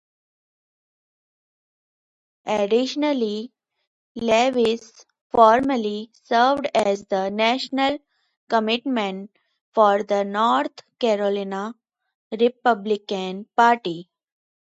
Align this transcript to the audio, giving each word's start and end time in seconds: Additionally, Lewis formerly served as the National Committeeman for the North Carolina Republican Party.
Additionally, 2.47 3.51
Lewis 4.15 5.05
formerly 5.29 6.09
served 6.23 6.65
as 6.73 7.05
the 7.05 7.29
National 7.29 7.99
Committeeman 8.49 9.29
for 9.75 10.01
the 10.01 10.23
North 10.23 10.81
Carolina 10.97 11.75
Republican 12.31 13.45
Party. 13.55 14.09